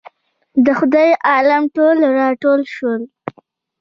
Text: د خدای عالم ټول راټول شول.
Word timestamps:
د 0.65 0.67
خدای 0.79 1.09
عالم 1.29 1.63
ټول 1.75 1.97
راټول 2.17 2.61
شول. 2.75 3.01